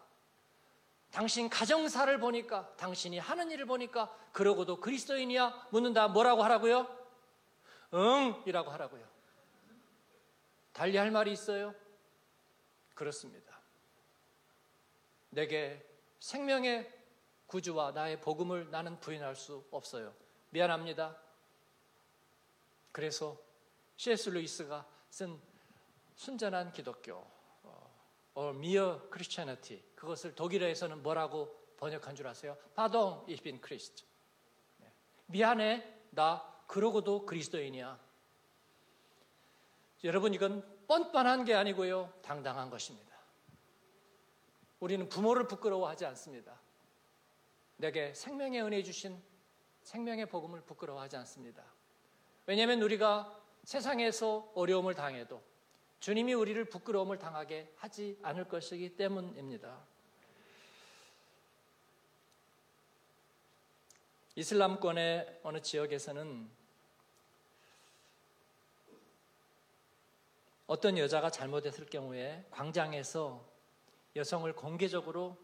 [1.12, 6.88] 당신 가정사를 보니까 당신이 하는 일을 보니까 그러고도 그리스도인이야 묻는다 뭐라고 하라고요?
[7.94, 9.06] 응 이라고 하라고요.
[10.72, 11.74] 달리 할 말이 있어요?
[12.94, 13.60] 그렇습니다.
[15.30, 15.84] 내게
[16.20, 16.92] 생명의
[17.48, 20.14] 구주와 나의 복음을 나는 부인할 수 없어요.
[20.50, 21.25] 미안합니다.
[22.95, 23.38] 그래서
[23.97, 24.29] C.S.
[24.29, 25.38] 루이스가 쓴
[26.15, 27.27] 순전한 기독교
[28.36, 29.84] or mere Christianity.
[29.95, 32.58] 그것을 독일어에서는 뭐라고 번역한 줄 아세요?
[33.43, 34.05] Bin Christ.
[34.77, 34.93] 네.
[35.25, 37.99] 미안해, 나 그러고도 그리스도인이야.
[40.05, 42.13] 여러분 이건 뻔뻔한 게 아니고요.
[42.21, 43.13] 당당한 것입니다.
[44.79, 46.62] 우리는 부모를 부끄러워하지 않습니다.
[47.75, 49.21] 내게 생명의 은혜 주신
[49.81, 51.75] 생명의 복음을 부끄러워하지 않습니다.
[52.45, 55.41] 왜냐하면 우리가 세상에서 어려움을 당해도
[55.99, 59.79] 주님이 우리를 부끄러움을 당하게 하지 않을 것이기 때문입니다.
[64.36, 66.49] 이슬람권의 어느 지역에서는
[70.67, 73.47] 어떤 여자가 잘못했을 경우에 광장에서
[74.15, 75.38] 여성을 공개적으로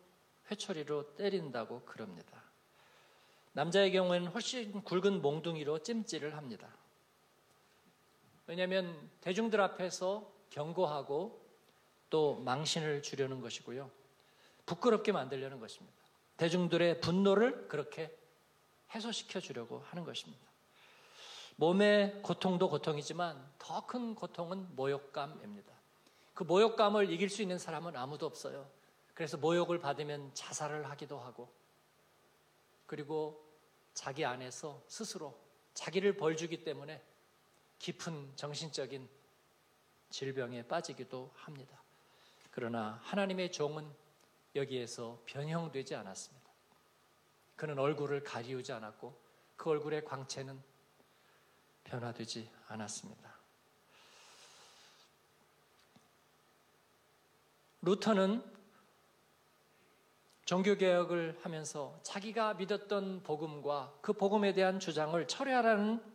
[0.50, 2.44] 회초리로 때린다고 그럽니다.
[3.54, 6.81] 남자의 경우에는 훨씬 굵은 몽둥이로 찜질을 합니다.
[8.48, 11.42] 왜냐하면 대중들 앞에서 경고하고
[12.10, 13.90] 또 망신을 주려는 것이고요.
[14.66, 15.98] 부끄럽게 만들려는 것입니다.
[16.38, 18.16] 대중들의 분노를 그렇게
[18.94, 20.44] 해소시켜 주려고 하는 것입니다.
[21.56, 25.72] 몸의 고통도 고통이지만 더 큰 고통은 모욕감입니다.
[26.34, 28.70] 그 모욕감을 이길 수 있는 사람은 아무도 없어요.
[29.14, 31.54] 그래서 모욕을 받으면 자살을 하기도 하고
[32.88, 33.46] 그리고
[33.94, 35.38] 자기 안에서 스스로
[35.74, 37.02] 자기를 벌주기 때문에
[37.82, 39.10] 깊은 정신적인
[40.12, 41.82] 질병에 빠지기도 합니다.
[42.52, 43.92] 그러나 하나님의 종은
[44.56, 46.52] 여기에서 변형되지 않았습니다.
[47.56, 49.20] 그는 얼굴을 가리우지 않았고
[49.58, 50.62] 그 얼굴의 광채는
[51.86, 53.36] 변화되지 않았습니다.
[57.82, 58.44] 루터는
[60.46, 66.11] 종교개혁을 하면서 자기가 믿었던 복음과 그 복음에 대한 주장을 철회하라는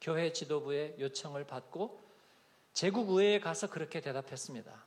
[0.00, 2.02] 교회 지도부의 요청을 받고
[2.72, 4.86] 제국의회에 가서 그렇게 대답했습니다.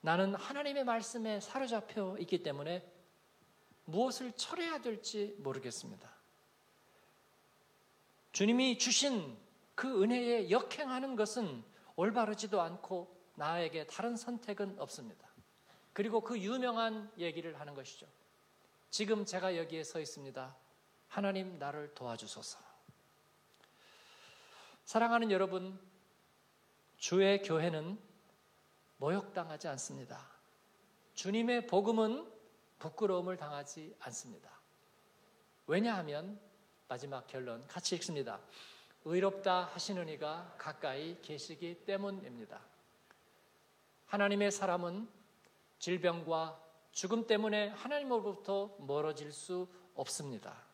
[0.00, 2.86] 나는 하나님의 말씀에 사로잡혀 있기 때문에
[3.84, 6.10] 무엇을 철회해야 될지 모르겠습니다.
[8.32, 9.36] 주님이 주신
[9.74, 11.62] 그 은혜에 역행하는 것은
[11.96, 15.28] 올바르지도 않고 나에게 다른 선택은 없습니다.
[15.92, 18.06] 그리고 그 유명한 얘기를 하는 것이죠.
[18.90, 20.56] 지금 제가 여기에 서 있습니다.
[21.08, 22.71] 하나님 나를 도와주소서.
[24.84, 25.78] 사랑하는 여러분,
[26.96, 27.98] 주의 교회는
[28.98, 30.28] 모욕당하지 않습니다.
[31.14, 32.30] 주님의 복음은
[32.78, 34.50] 부끄러움을 당하지 않습니다.
[35.66, 36.38] 왜냐하면
[36.88, 38.40] 마지막 결론 같이 읽습니다.
[39.04, 42.60] 의롭다 하시는 이가 가까이 계시기 때문입니다.
[44.06, 45.08] 하나님의 사람은
[45.78, 46.60] 질병과
[46.92, 50.71] 죽음 때문에 하나님으로부터 멀어질 수 없습니다.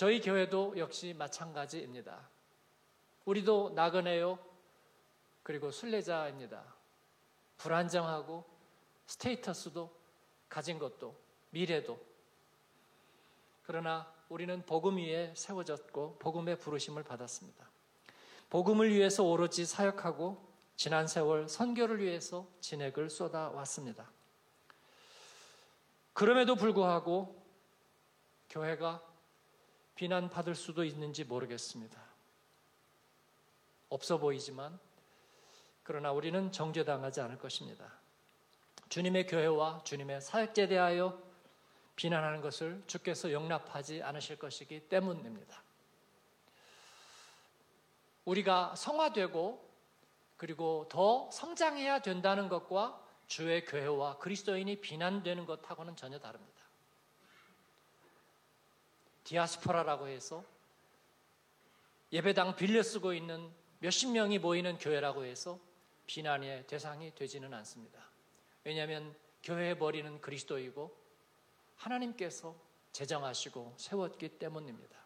[0.00, 2.26] 저희 교회도 역시 마찬가지입니다.
[3.26, 4.38] 우리도 나그네요.
[5.42, 6.64] 그리고 순례자입니다.
[7.58, 8.42] 불안정하고
[9.04, 9.94] 스테이터스도
[10.48, 11.14] 가진 것도
[11.50, 12.00] 미래도
[13.62, 17.68] 그러나 우리는 복음 위에 세워졌고 복음의 부르심을 받았습니다.
[18.48, 20.42] 복음을 위해서 오로지 사역하고
[20.76, 24.10] 지난 세월 선교를 위해서 진액을 쏟아왔습니다.
[26.14, 27.38] 그럼에도 불구하고
[28.48, 29.09] 교회가
[29.94, 32.00] 비난받을 수도 있는지 모르겠습니다.
[33.88, 34.78] 없어 보이지만
[35.82, 37.92] 그러나 우리는 정죄당하지 않을 것입니다.
[38.88, 41.20] 주님의 교회와 주님의 사역에 대하여
[41.96, 45.62] 비난하는 것을 주께서 용납하지 않으실 것이기 때문입니다.
[48.24, 49.68] 우리가 성화되고
[50.36, 56.62] 그리고 더 성장해야 된다는 것과 주의 교회와 그리스도인이 비난되는 것하고는 전혀 다릅니다.
[59.30, 60.44] 디아스포라라고 해서
[62.12, 65.60] 예배당 빌려 쓰고 있는 몇십 명이 모이는 교회라고 해서
[66.06, 68.10] 비난의 대상이 되지는 않습니다.
[68.64, 69.14] 왜냐하면
[69.44, 70.96] 교회의 머리는 그리스도이고
[71.76, 72.56] 하나님께서
[72.90, 74.98] 제정하시고 세웠기 때문입니다.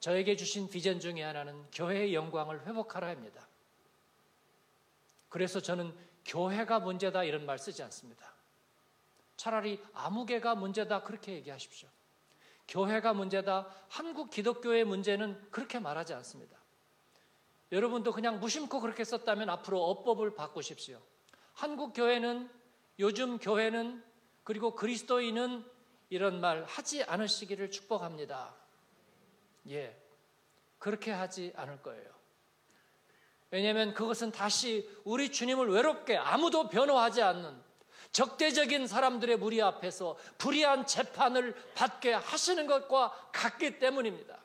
[0.00, 3.48] 저에게 주신 비전 중에 하나는 교회의 영광을 회복하라입니다.
[5.30, 8.34] 그래서 저는 교회가 문제다 이런 말 쓰지 않습니다.
[9.36, 11.88] 차라리 아무개가 문제다 그렇게 얘기하십시오.
[12.70, 13.68] 교회가 문제다.
[13.88, 16.56] 한국 기독교의 문제는 그렇게 말하지 않습니다.
[17.72, 21.00] 여러분도 그냥 무심코 그렇게 썼다면 앞으로 어법을 바꾸십시오.
[21.52, 22.48] 한국 교회는
[23.00, 24.02] 요즘 교회는
[24.44, 25.64] 그리고 그리스도인은
[26.08, 28.54] 이런 말 하지 않으시기를 축복합니다.
[29.68, 30.00] 예.
[30.78, 32.08] 그렇게 하지 않을 거예요.
[33.50, 37.69] 왜냐하면 그것은 다시 우리 주님을 외롭게 아무도 변호하지 않는
[38.12, 44.38] 적대적인 사람들의 무리 앞에서 불의한 재판을 받게 하시는 것과 같기 때문입니다.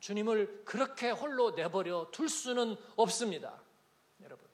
[0.00, 3.60] 주님을 그렇게 홀로 내버려 둘 수는 없습니다.
[4.22, 4.46] 여러분.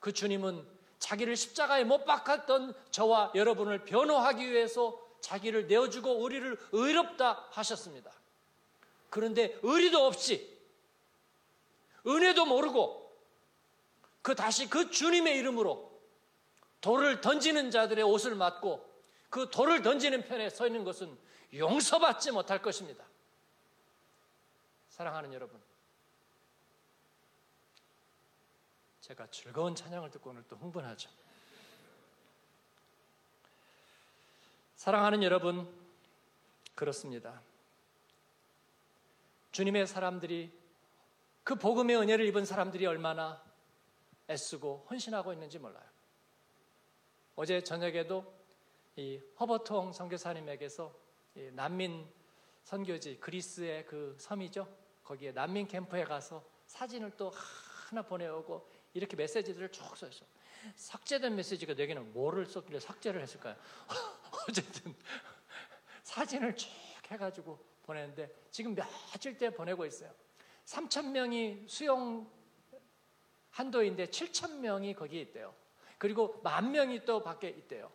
[0.00, 0.66] 그 주님은
[0.98, 8.12] 자기를 십자가에 못 박았던 저와 여러분을 변호하기 위해서 자기를 내어주고 우리를 의롭다 하셨습니다.
[9.08, 10.55] 그런데 의리도 없이
[12.06, 13.06] 은혜도 모르고
[14.22, 15.96] 그 다시 그 주님의 이름으로
[16.80, 18.84] 돌을 던지는 자들의 옷을 맞고
[19.30, 21.16] 그 돌을 던지는 편에 서 있는 것은
[21.54, 23.04] 용서받지 못할 것입니다.
[24.90, 25.60] 사랑하는 여러분.
[29.00, 31.10] 제가 즐거운 찬양을 듣고 오늘 또 흥분하죠.
[34.74, 35.72] 사랑하는 여러분,
[36.74, 37.40] 그렇습니다.
[39.52, 40.52] 주님의 사람들이
[41.46, 43.40] 그 복음의 은혜를 입은 사람들이 얼마나
[44.28, 45.84] 애쓰고 헌신하고 있는지 몰라요.
[47.36, 48.34] 어제 저녁에도
[48.96, 50.92] 이 허버통 선교사님에게서
[51.36, 52.04] 이 난민
[52.64, 54.66] 선교지 그리스의 그 섬이죠.
[55.04, 60.26] 거기에 난민 캠프에 가서 사진을 또 하나 보내오고 이렇게 메시지들을 쭉 써있어.
[60.74, 63.54] 삭제된 메시지가 내게는 뭐를 썼길래 삭제를 했을까요?
[64.48, 64.96] 어쨌든
[66.02, 66.68] 사진을 쭉
[67.06, 70.12] 해가지고 보내는데 지금 며칠째 보내고 있어요.
[70.66, 72.30] 3천 명이 수용
[73.50, 75.54] 한도인데 7천 명이 거기에 있대요.
[75.98, 77.90] 그리고 만 명이 또 밖에 있대요.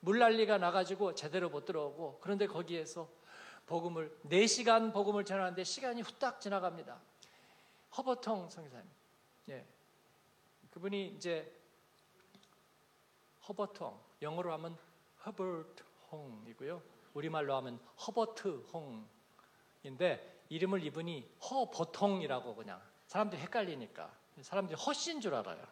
[0.00, 3.08] 물난리가 나가지고 제대로 못 들어오고 그런데 거기에서
[3.66, 7.00] 복음을 4시간 복음을 전하는데 시간이 후딱 지나갑니다.
[7.96, 8.88] 허버통 성사님.
[9.50, 9.66] 예.
[10.70, 11.54] 그분이 이제
[13.46, 14.76] 허버통 영어로 하면
[15.26, 16.82] 허버트 홍이고요.
[17.14, 18.64] 우리말로 하면 허버트
[19.84, 24.10] 홍인데 이름을 이분이 허버통이라고 그냥 사람들이 헷갈리니까
[24.42, 25.66] 사람들이 허씨인 줄 알아요.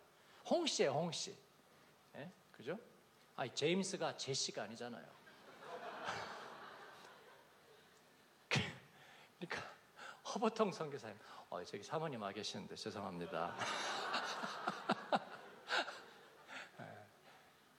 [0.49, 1.37] 홍씨예요, 홍씨.
[2.17, 2.31] 예?
[2.53, 2.79] 그죠?
[3.37, 5.05] 아, 제임스가 제시가 아니잖아요.
[9.39, 9.71] 그러니까
[10.35, 11.17] 허버통 선교사님,
[11.51, 13.55] 어, 저기 사모님 와 계시는데 죄송합니다.
[16.81, 16.85] 예,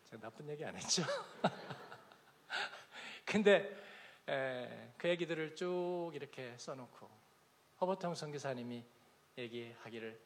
[0.10, 1.04] 제가 나쁜 얘기 안 했죠.
[3.26, 3.87] 근데 에,
[4.98, 7.10] 그 얘기들을 쭉 이렇게 써놓고
[7.80, 8.84] 허버통 선교사님이
[9.38, 10.20] 얘기하기를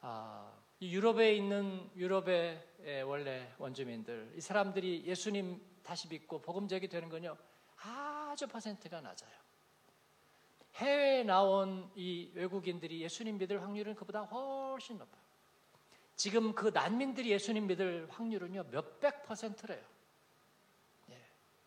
[0.00, 7.36] 아, 유럽에 있는 유럽의 원래 원주민들 이 사람들이 예수님 다시 믿고 복음적이 되는 건요
[7.76, 9.32] 아주 퍼센트가 낮아요.
[10.76, 15.22] 해외에 나온 이 외국인들이 예수님 믿을 확률은 그보다 훨씬 높아요.
[16.16, 19.84] 지금 그 난민들이 예수님 믿을 확률은요 몇백 퍼센트래요.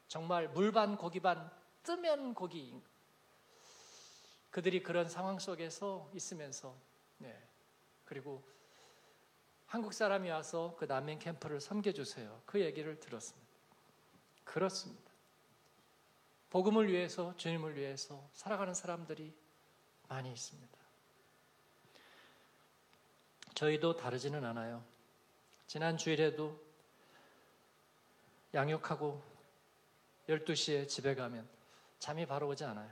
[0.07, 1.51] 예, 정말 물반 고기반
[1.83, 2.81] 뜨면 고기
[4.49, 6.75] 그들이 그런 상황 속에서 있으면서
[7.17, 7.37] 네.
[8.05, 8.43] 그리고
[9.67, 12.41] 한국 사람이 와서 그 난민 캠프를 섬겨주세요.
[12.45, 13.47] 그 얘기를 들었습니다.
[14.45, 15.11] 그렇습니다.
[16.49, 19.33] 복음을 위해서, 주님을 위해서 살아가는 사람들이
[20.07, 20.77] 많이 있습니다.
[23.53, 24.85] 저희도 다르지는 않아요.
[25.67, 26.57] 지난 주일에도
[28.53, 29.36] 양육하고
[30.27, 31.47] 12시에 집에 가면
[31.99, 32.91] 잠이 바로 오지 않아요.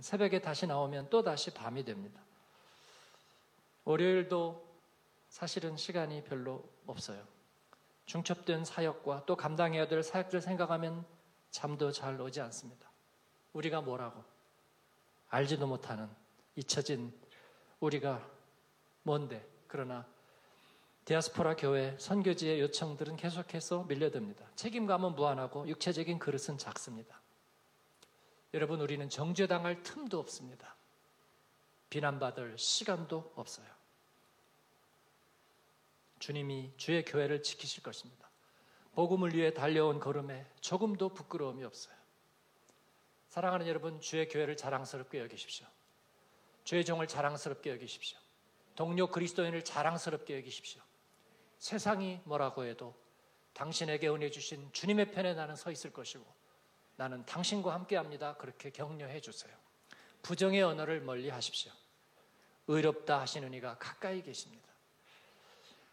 [0.00, 2.20] 새벽에 다시 나오면 또 다시 밤이 됩니다.
[3.84, 4.66] 월요일도
[5.28, 7.26] 사실은 시간이 별로 없어요.
[8.06, 11.04] 중첩된 사역과 또 감당해야 될 사역들 생각하면
[11.50, 12.90] 잠도 잘 오지 않습니다.
[13.52, 14.22] 우리가 뭐라고
[15.28, 16.08] 알지도 못하는
[16.54, 17.12] 잊혀진
[17.80, 18.28] 우리가
[19.02, 20.06] 뭔데 그러나
[21.06, 24.44] 디아스포라 교회 선교지의 요청들은 계속해서 밀려듭니다.
[24.56, 27.22] 책임감은 무한하고 육체적인 그릇은 작습니다.
[28.54, 30.74] 여러분 우리는 정죄당할 틈도 없습니다.
[31.90, 33.66] 비난받을 시간도 없어요.
[36.18, 38.28] 주님이 주의 교회를 지키실 것입니다.
[38.94, 41.94] 복음을 위해 달려온 걸음에 조금도 부끄러움이 없어요.
[43.28, 45.66] 사랑하는 여러분, 주의 교회를 자랑스럽게 여기십시오.
[46.64, 48.18] 주의 종을 자랑스럽게 여기십시오.
[48.74, 50.82] 동료 그리스도인을 자랑스럽게 여기십시오.
[51.58, 52.94] 세상이 뭐라고 해도
[53.52, 56.24] 당신에게 은혜 주신 주님의 편에 나는 서 있을 것이고
[56.96, 58.36] 나는 당신과 함께 합니다.
[58.36, 59.54] 그렇게 격려해 주세요.
[60.22, 61.72] 부정의 언어를 멀리 하십시오.
[62.68, 64.66] 의롭다 하시는 이가 가까이 계십니다.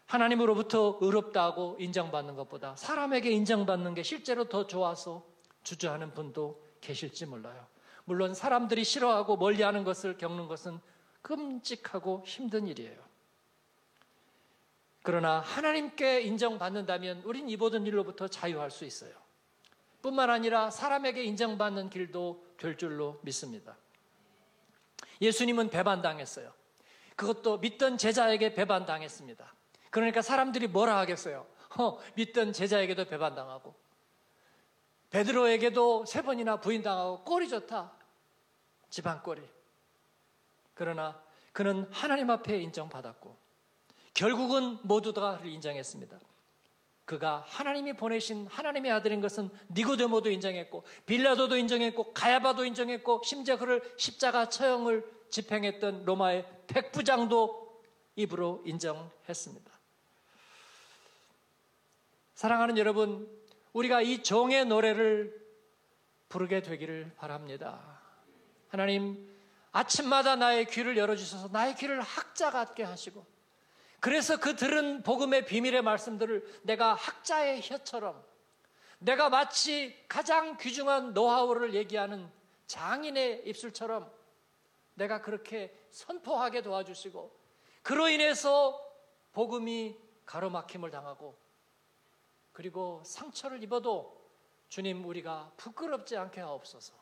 [0.06, 5.24] 하나님으로부터 의롭다고 인정받는 것보다 사람에게 인정받는 게 실제로 더 좋아서
[5.62, 7.66] 주저하는 분도 계실지 몰라요.
[8.04, 10.78] 물론 사람들이 싫어하고 멀리하는 것을 겪는 것은
[11.22, 13.02] 끔찍하고 힘든 일이에요.
[15.04, 19.12] 그러나 하나님께 인정받는다면 우린 이 모든 일로부터 자유할 수 있어요.
[20.00, 23.76] 뿐만 아니라 사람에게 인정받는 길도 될 줄로 믿습니다.
[25.20, 26.50] 예수님은 배반당했어요.
[27.16, 29.54] 그것도 믿던 제자에게 배반당했습니다.
[29.90, 31.46] 그러니까 사람들이 뭐라 하겠어요?
[31.78, 33.74] 어, 믿던 제자에게도 배반당하고
[35.10, 37.92] 베드로에게도 세 번이나 부인당하고 꼴이 좋다.
[38.88, 39.42] 집안 꼴이.
[40.72, 41.22] 그러나
[41.52, 43.43] 그는 하나님 앞에 인정받았고
[44.14, 46.18] 결국은 모두 다를 인정했습니다.
[47.04, 54.48] 그가 하나님이 보내신 하나님의 아들인 것은 니고데모도 인정했고 빌라도도 인정했고 가야바도 인정했고 심지어 그를 십자가
[54.48, 57.82] 처형을 집행했던 로마의 백부장도
[58.16, 59.70] 입으로 인정했습니다.
[62.34, 63.28] 사랑하는 여러분,
[63.72, 65.44] 우리가 이 종의 노래를
[66.28, 68.00] 부르게 되기를 바랍니다.
[68.68, 69.30] 하나님,
[69.72, 73.24] 아침마다 나의 귀를 열어주셔서 나의 귀를 학자 같게 하시고,
[74.04, 78.22] 그래서 그 들은 복음의 비밀의 말씀들을 내가 학자의 혀처럼,
[78.98, 82.30] 내가 마치 가장 귀중한 노하우를 얘기하는
[82.66, 84.12] 장인의 입술처럼
[84.92, 87.34] 내가 그렇게 선포하게 도와주시고
[87.80, 88.78] 그로 인해서
[89.32, 89.96] 복음이
[90.26, 91.38] 가로막힘을 당하고
[92.52, 94.22] 그리고 상처를 입어도
[94.68, 96.92] 주님 우리가 부끄럽지 않게 하옵소서.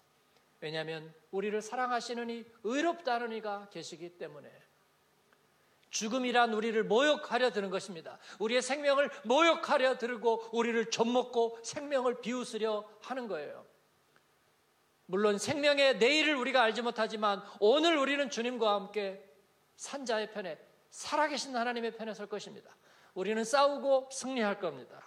[0.60, 4.61] 왜냐하면 우리를 사랑하시는 이 의롭다는 이가 계시기 때문에
[5.92, 8.18] 죽음이란 우리를 모욕하려 드는 것입니다.
[8.40, 13.64] 우리의 생명을 모욕하려 들고 우리를 좀먹고 생명을 비웃으려 하는 거예요.
[15.06, 19.22] 물론 생명의 내일을 우리가 알지 못하지만 오늘 우리는 주님과 함께
[19.76, 20.58] 산자의 편에
[20.90, 22.74] 살아계신 하나님의 편에 설 것입니다.
[23.14, 25.02] 우리는 싸우고 승리할 겁니다.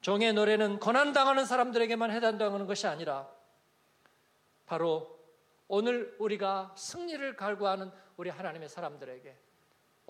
[0.00, 3.30] 종의 노래는 고난당하는 사람들에게만 해당되는 것이 아니라
[4.66, 5.20] 바로
[5.68, 9.51] 오늘 우리가 승리를 갈구하는 우리 하나님의 사람들에게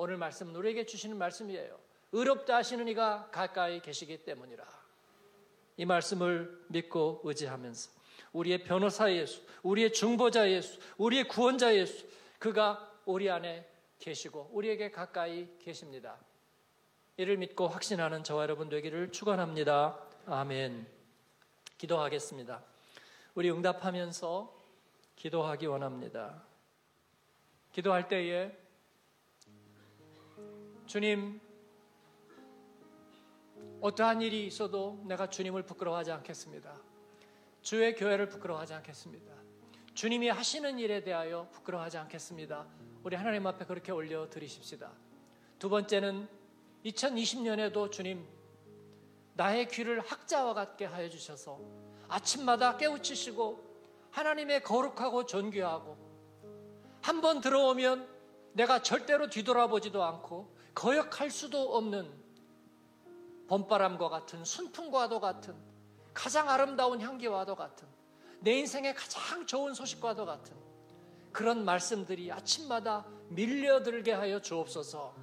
[0.02, 1.78] 오늘 말씀은 우리에게 주시는 말씀이에요.
[2.10, 4.64] 의롭다 하시는 이가 가까이 계시기 때문이라.
[5.76, 7.90] 이 말씀을 믿고 의지하면서
[8.32, 12.04] 우리의 변호사 예수, 우리의 중보자 예수, 우리의 구원자 예수,
[12.40, 13.64] 그가 우리 안에
[14.00, 16.18] 계시고 우리에게 가까이 계십니다.
[17.16, 20.00] 이를 믿고 확신하는 저와 여러분 되기를 축원합니다.
[20.26, 20.84] 아멘.
[21.78, 22.60] 기도하겠습니다.
[23.36, 24.52] 우리 응답하면서
[25.14, 26.42] 기도하기 원합니다.
[27.70, 28.61] 기도할 때에
[30.92, 31.40] 주님
[33.80, 36.76] 어떠한 일이 있어도 내가 주님을 부끄러워하지 않겠습니다.
[37.62, 39.32] 주의 교회를 부끄러워하지 않겠습니다.
[39.94, 42.66] 주님이 하시는 일에 대하여 부끄러워하지 않겠습니다.
[43.04, 44.92] 우리 하나님 앞에 그렇게 올려 드리십시다.
[45.58, 46.28] 두 번째는
[46.84, 48.26] 2020년에도 주님
[49.32, 51.58] 나의 귀를 학자와 같게 하여 주셔서
[52.06, 55.96] 아침마다 깨우치시고 하나님의 거룩하고 존귀하고
[57.00, 58.11] 한 번 들어오면
[58.52, 62.10] 내가 절대로 뒤돌아보지도 않고 거역할 수도 없는
[63.48, 65.54] 봄바람과 같은 순풍과도 같은
[66.14, 67.86] 가장 아름다운 향기와도 같은
[68.40, 70.56] 내 인생의 가장 좋은 소식과도 같은
[71.32, 75.14] 그런 말씀들이 아침마다 밀려들게 하여 주옵소서.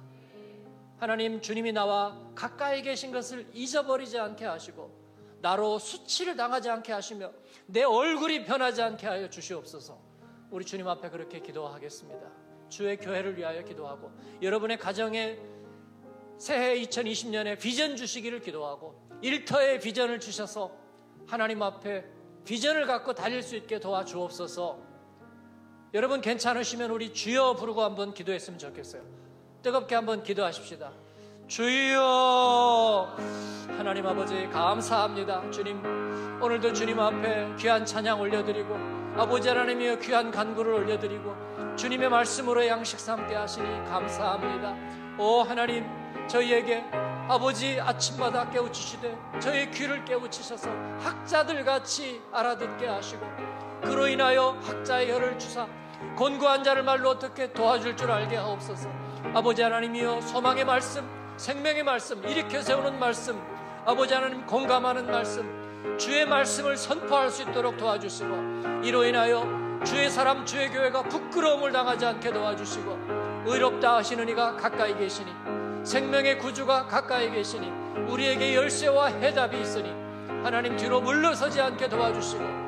[0.98, 4.90] 하나님 주님이 나와 가까이 계신 것을 잊어버리지 않게 하시고
[5.40, 7.32] 나로 수치를 당하지 않게 하시며
[7.66, 9.98] 내 얼굴이 변하지 않게 하여 주시옵소서.
[10.50, 12.49] 우리 주님 앞에 그렇게 기도하겠습니다.
[12.70, 14.10] 주의 교회를 위하여 기도하고
[14.40, 15.38] 여러분의 가정에
[16.38, 20.72] 새해 2020년에 비전 주시기를 기도하고 일터의 비전을 주셔서
[21.26, 22.04] 하나님 앞에
[22.44, 24.78] 비전을 갖고 달릴 수 있게 도와주옵소서.
[25.92, 29.02] 여러분 괜찮으시면 우리 주여 부르고 한번 기도했으면 좋겠어요.
[29.62, 30.92] 뜨겁게 한번 기도하십시다.
[31.48, 33.16] 주여
[33.76, 35.50] 하나님 아버지 감사합니다.
[35.50, 35.82] 주님
[36.40, 38.74] 오늘도 주님 앞에 귀한 찬양 올려드리고
[39.16, 41.49] 아버지 하나님이여 귀한 간구를 올려드리고
[41.80, 44.76] 주님의 말씀으로 양식 삼게 하시니 감사합니다.
[45.18, 45.86] 오 하나님
[46.28, 46.84] 저희에게
[47.26, 50.68] 아버지 아침마다 깨우치시되 저희 귀를 깨우치셔서
[51.02, 53.26] 학자들 같이 알아듣게 하시고
[53.82, 55.66] 그로 인하여 학자의 혀를 주사
[56.16, 58.90] 곤고한 자를 말로 어떻게 도와줄 줄 알게 하옵소서
[59.32, 61.08] 아버지 하나님이여 소망의 말씀
[61.38, 63.40] 생명의 말씀 일으켜 세우는 말씀
[63.86, 70.70] 아버지 하나님 공감하는 말씀 주의 말씀을 선포할 수 있도록 도와주시고 이로 인하여 주의 사람 주의
[70.70, 72.98] 교회가 부끄러움을 당하지 않게 도와주시고
[73.46, 75.32] 의롭다 하시는 이가 가까이 계시니
[75.84, 77.70] 생명의 구주가 가까이 계시니
[78.08, 79.90] 우리에게 열쇠와 해답이 있으니
[80.42, 82.60] 하나님 뒤로 물러서지 않게 도와주시고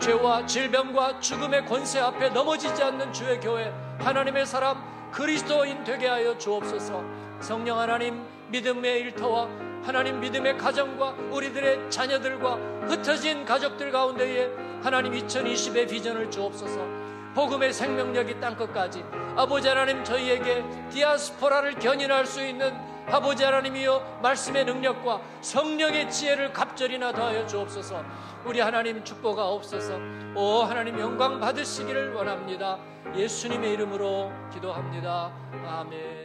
[0.00, 4.82] 죄와 질병과 죽음의 권세 앞에 넘어지지 않는 주의 교회 하나님의 사람
[5.12, 7.04] 그리스도인 되게 하여 주옵소서.
[7.38, 9.48] 성령 하나님 믿음의 일터와
[9.82, 12.54] 하나님 믿음의 가정과 우리들의 자녀들과
[12.86, 14.48] 흩어진 가족들 가운데에
[14.82, 17.02] 하나님 2020의 비전을 주옵소서.
[17.34, 19.04] 복음의 생명력이 땅끝까지
[19.36, 22.74] 아버지 하나님 저희에게 디아스포라를 견인할 수 있는
[23.06, 28.04] 아버지 하나님이여 말씀의 능력과 성령의 지혜를 갑절이나 더하여 주옵소서.
[28.44, 29.98] 우리 하나님 축복하옵소서
[30.34, 32.78] 오 하나님 영광 받으시기를 원합니다.
[33.14, 35.32] 예수님의 이름으로 기도합니다.
[35.66, 36.21] 아멘